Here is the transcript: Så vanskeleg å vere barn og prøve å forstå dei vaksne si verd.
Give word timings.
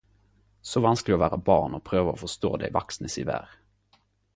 Så 0.69 0.81
vanskeleg 0.85 1.17
å 1.17 1.21
vere 1.25 1.39
barn 1.51 1.77
og 1.79 1.85
prøve 1.91 2.15
å 2.15 2.19
forstå 2.25 2.53
dei 2.65 2.75
vaksne 2.79 3.15
si 3.19 3.31
verd. 3.33 3.99